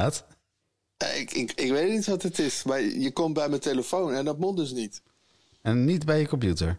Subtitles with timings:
[0.00, 0.24] laat?
[1.16, 4.24] Ik, ik, ik weet niet wat het is, maar je komt bij mijn telefoon en
[4.24, 5.02] dat moet dus niet.
[5.62, 6.78] En niet bij je computer?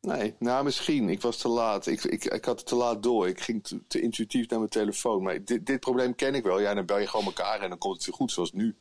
[0.00, 1.08] Nee, nou misschien.
[1.08, 1.86] Ik was te laat.
[1.86, 3.28] Ik, ik, ik had het te laat door.
[3.28, 5.22] Ik ging te, te intuïtief naar mijn telefoon.
[5.22, 6.60] Maar dit, dit probleem ken ik wel.
[6.60, 8.76] Ja, dan bel je gewoon elkaar en dan komt het weer goed, zoals nu.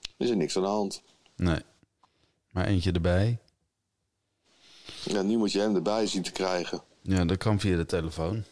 [0.00, 1.02] Er is er niks aan de hand.
[1.36, 1.60] Nee.
[2.50, 3.38] Maar eentje erbij?
[5.04, 6.82] Ja, nu moet je hem erbij zien te krijgen.
[7.02, 8.44] Ja, dat kan via de telefoon.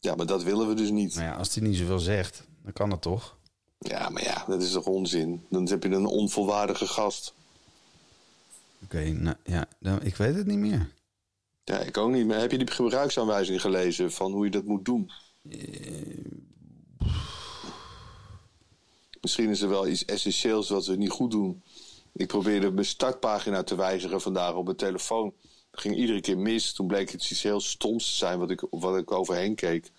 [0.00, 1.14] Ja, maar dat willen we dus niet.
[1.14, 3.36] Maar ja, als hij niet zoveel zegt, dan kan het toch?
[3.82, 5.46] Ja, maar ja, dat is toch onzin.
[5.48, 7.34] Dan heb je een onvolwaardige gast.
[8.84, 10.90] Oké, nou ja, dan, ik weet het niet meer.
[11.64, 12.26] Ja, ik ook niet.
[12.26, 15.10] Maar heb je die gebruiksaanwijzing gelezen van hoe je dat moet doen?
[19.20, 21.62] Misschien is er wel iets essentieels wat we niet goed doen.
[22.12, 25.32] Ik probeerde mijn startpagina te wijzigen vandaag op mijn telefoon.
[25.70, 26.72] Dat ging iedere keer mis.
[26.72, 29.90] Toen bleek het iets heel stoms te zijn wat ik, wat ik overheen keek.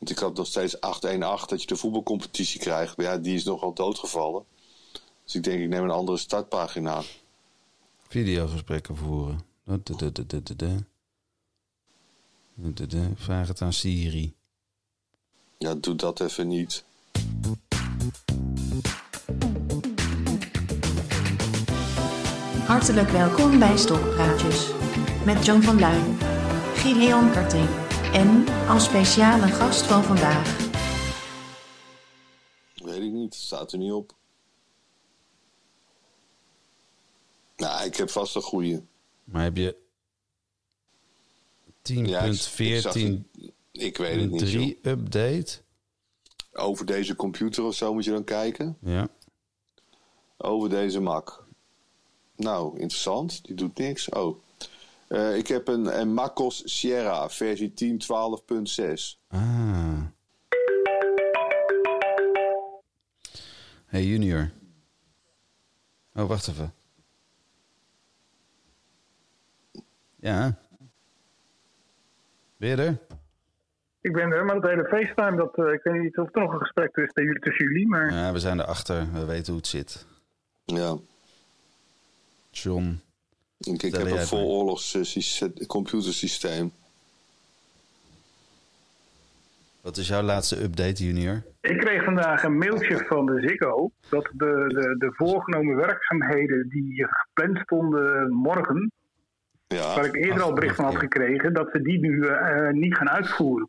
[0.00, 0.78] Want ik had nog steeds 8-1-8
[1.46, 2.96] dat je de voetbalcompetitie krijgt.
[2.96, 4.44] Maar ja, die is nogal doodgevallen.
[5.24, 7.02] Dus ik denk, ik neem een andere startpagina.
[8.08, 9.40] Videogesprekken voeren.
[13.14, 14.34] Vraag het aan Siri.
[15.58, 16.84] Ja, doe dat even niet.
[22.66, 24.70] Hartelijk welkom bij Stokpraatjes.
[25.24, 26.18] Met John van Luijn,
[26.74, 30.68] Gideon Karting en als speciale gast van vandaag.
[32.74, 34.14] Weet ik niet, staat er niet op.
[37.56, 38.80] Nou, ik heb vast een goeie.
[39.24, 39.76] Maar heb je
[41.82, 42.24] 10.14 Ja,
[42.94, 44.40] ik- ik weet het niet.
[44.40, 44.50] joh.
[44.50, 45.58] 3 update?
[46.52, 48.76] Over deze computer of zo moet je dan kijken.
[48.80, 49.08] Ja.
[50.36, 51.44] Over deze Mac.
[52.36, 53.44] Nou, interessant.
[53.44, 54.08] Die doet niks.
[54.08, 54.42] Oh.
[55.10, 59.18] Eh, ik heb een, een MacOS Sierra versie 10.12.6.
[59.28, 60.02] Ah.
[63.86, 64.50] Hey Junior.
[66.14, 66.72] Oh, wacht even.
[70.16, 70.58] Ja.
[72.56, 72.98] Ben je er?
[74.00, 76.52] Ik ben er, maar dat hele FaceTime, dat, eh, ik weet niet of er nog
[76.52, 79.12] een gesprek tussen jullie, tussen jullie maar Ja, we zijn erachter.
[79.12, 80.06] We weten hoe het zit.
[80.64, 80.96] Ja.
[82.50, 83.00] John.
[83.60, 84.48] Ik, heb een het vol maar.
[84.48, 86.72] oorlogs eh, syste- computersysteem.
[89.80, 91.42] Wat is jouw laatste update, Junior?
[91.60, 97.06] ik kreeg vandaag een mailtje van de Ziggo dat de, de, de voorgenomen werkzaamheden die
[97.08, 98.92] gepland stonden morgen,
[99.66, 99.94] Ja.
[99.94, 102.96] waar ik eerder ach, al bericht van had gekregen, dat ze die nu eh, niet
[102.96, 103.68] gaan uitvoeren.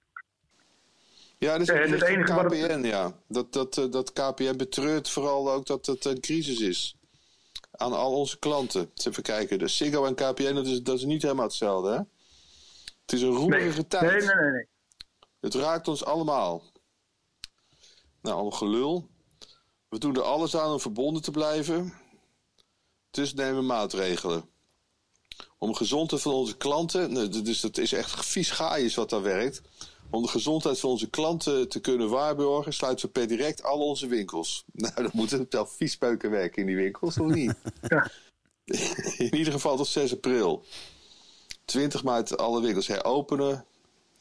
[1.38, 3.12] Ja, dat is Eh, het enige wat het- KPN, ja.
[3.28, 6.96] Dat, dat, eh, dat KPN betreurt vooral ook dat het een crisis is.
[7.82, 8.92] Aan al onze klanten.
[8.96, 9.60] Even kijken.
[9.60, 11.98] De Ziggo en KPN, dat is, dat is niet helemaal hetzelfde, hè?
[13.02, 14.12] Het is een roerige Nee, tijd.
[14.12, 14.52] nee, nee, nee.
[14.52, 14.68] nee.
[15.40, 16.64] Het raakt ons allemaal.
[18.22, 19.08] Nou, allemaal gelul.
[19.90, 21.94] We doen er alles aan om verbonden te blijven.
[23.12, 24.50] Dus nemen maatregelen.
[25.58, 29.62] Om gezondheid van onze klanten, dus dat is echt vies gaaiers wat daar werkt.
[30.12, 34.08] Om de gezondheid van onze klanten te kunnen waarborgen, sluiten we per direct al onze
[34.08, 34.64] winkels.
[34.72, 37.54] Nou, dan moeten het wel viespeuken werken in die winkels, of niet?
[37.88, 38.12] Ja.
[39.18, 40.64] In ieder geval tot 6 april.
[41.66, 43.66] 20 maart alle winkels heropenen.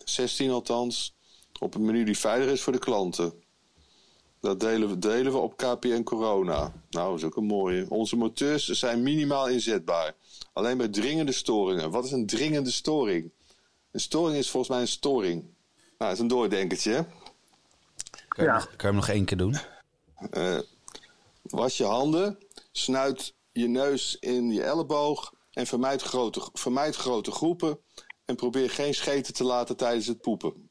[0.05, 1.15] 16 althans.
[1.59, 3.33] Op een menu die veilig is voor de klanten.
[4.41, 6.73] Dat delen we, delen we op KPN Corona.
[6.91, 7.87] Nou, dat is ook een mooie.
[7.89, 10.15] Onze moteurs zijn minimaal inzetbaar.
[10.53, 11.91] Alleen bij dringende storingen.
[11.91, 13.31] Wat is een dringende storing?
[13.91, 15.45] Een storing is volgens mij een storing.
[16.01, 16.93] Nou, dat is een doordenkertje.
[16.93, 17.03] hè?
[18.29, 18.55] Kan je, Ja.
[18.55, 19.57] nog, kan je hem nog één keer doen?
[20.31, 20.59] Eh,
[21.43, 22.39] was je handen,
[22.73, 27.81] snuit je neus in je elleboog en vermijd grote, vermijd grote groepen.
[28.25, 30.71] En probeer geen scheten te laten tijdens het poepen.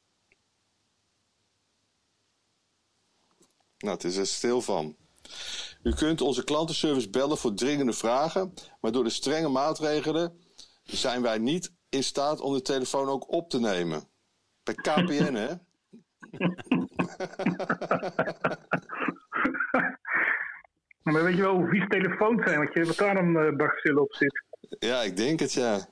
[3.77, 4.95] Nou, het is er stil van.
[5.83, 10.39] U kunt onze klantenservice bellen voor dringende vragen, maar door de strenge maatregelen
[10.83, 14.09] zijn wij niet in staat om de telefoon ook op te nemen.
[14.69, 15.49] Bij KPN, hè?
[21.03, 24.13] Maar weet je wel hoe vies telefoons zijn, wat, je, wat daar een uh, op
[24.13, 24.43] zit?
[24.79, 25.87] Ja, ik denk het, ja.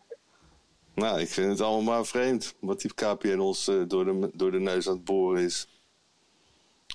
[0.93, 4.51] Nou, ik vind het allemaal maar vreemd wat die KPN ons eh, door, de, door
[4.51, 5.81] de neus aan het boren is.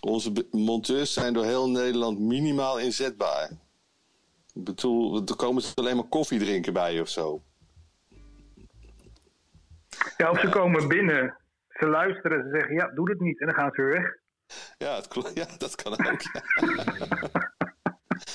[0.01, 3.51] Onze monteurs zijn door heel Nederland minimaal inzetbaar.
[4.55, 7.43] Ik bedoel, er komen ze alleen maar koffie drinken bij je of zo.
[10.17, 11.37] Ja, of ze komen binnen,
[11.83, 14.17] ze luisteren, ze zeggen ja, doe dit niet en dan gaan ze weer weg.
[14.79, 16.21] Ja, het, ja dat kan ook.
[16.21, 16.43] Ja.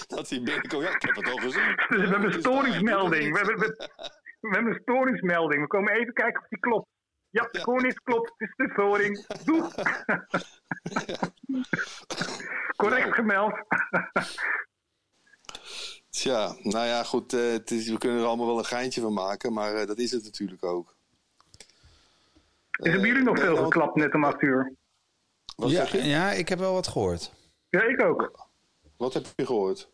[0.16, 1.76] dat hij binnenkomt, ja, ik heb het al gezien.
[1.90, 3.32] Dus we hebben Het een storingsmelding.
[3.32, 3.90] We doe hebben, we,
[4.40, 5.62] we hebben een storingsmelding.
[5.62, 6.88] We komen even kijken of die klopt.
[7.30, 8.34] Ja, de koning klopt.
[8.38, 9.26] Het is de storing.
[9.44, 9.74] Doeg.
[12.76, 13.54] Correct gemeld.
[16.10, 17.34] Tja, nou ja, goed.
[17.34, 19.98] eh, het is, we kunnen er allemaal wel een geintje van maken, maar eh, dat
[19.98, 20.97] is het natuurlijk ook.
[22.78, 24.74] Is er bij jullie nog veel Eh, geklapt net om 8 uur?
[25.56, 26.10] Wat Ja, zeg je?
[26.10, 27.34] ja, ik heb wel wat gehoord.
[27.70, 28.48] Ja, ik ook.
[28.98, 29.90] Wat heb je gehoord?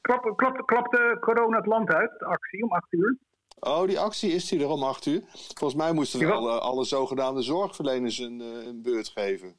[0.00, 3.16] Klap, klap, klapte corona het land uit, de actie om 8 uur?
[3.60, 5.22] Oh, die actie is die er om acht uur.
[5.54, 9.56] Volgens mij moesten we alle, alle zogenaamde zorgverleners een, eh, een beurt geven.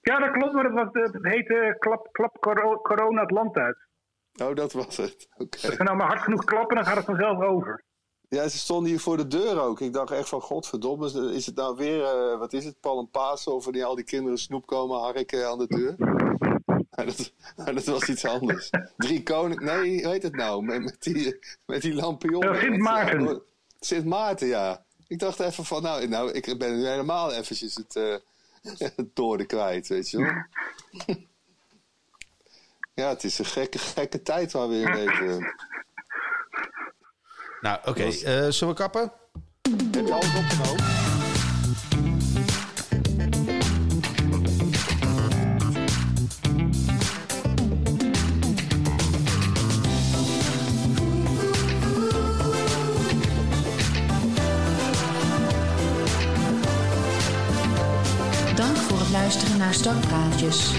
[0.00, 3.76] Ja, dat klopt, maar dat was het heette klap, klap coro- corona het land uit.
[4.42, 5.28] Oh, dat was het.
[5.38, 5.66] Oké.
[5.66, 7.84] Als we nou maar hard genoeg klappen, dan gaat het vanzelf over.
[8.34, 9.80] Ja, ze stonden hier voor de deur ook.
[9.80, 13.54] Ik dacht echt van, godverdomme, is het nou weer, eh, wat is het, en Pasen?
[13.54, 15.94] Of wanneer al die kinderen snoep komen harken aan de deur?
[16.96, 18.70] Maar dat, maar dat was iets anders.
[18.96, 20.64] Drie koning, nee, hoe heet het nou?
[20.64, 22.54] Met, met die, met die lampionnen.
[22.54, 23.42] Ja, Sint Maarten.
[23.80, 24.84] Sint Maarten, ja.
[25.06, 28.14] Ik dacht even van, nou, nou ik ben nu helemaal eventjes het, eh
[28.96, 31.16] het kwijt, weet je wel.
[32.94, 35.54] Ja, het is een gekke, gekke tijd waar we in leven.
[37.62, 38.02] Nou, oké.
[38.02, 39.12] eh, zullen we kappen?
[39.92, 40.84] Heb je alles opgenomen?
[58.54, 60.70] Dank voor het luisteren naar Startpraatjes.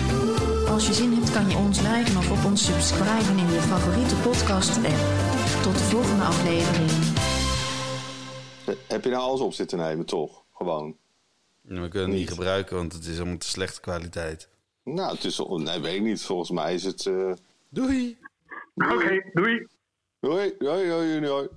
[0.73, 4.15] Als je zin hebt kan je ons liken of op ons subscriben in je favoriete
[4.15, 5.63] podcast app.
[5.63, 6.89] Tot de volgende aflevering.
[8.87, 10.43] Heb je nou alles op zitten nemen, toch?
[10.53, 10.97] Gewoon.
[11.61, 14.49] We kunnen het niet gebruiken, want het is allemaal te slechte kwaliteit.
[14.83, 16.21] Nou, het is, nee, weet ik niet.
[16.21, 17.05] Volgens mij is het...
[17.05, 17.31] eh
[17.69, 18.17] Doei!
[18.75, 19.67] Oké, doei.
[20.19, 21.27] Hoi, hoi, hoi, hoi.
[21.27, 21.47] hoi.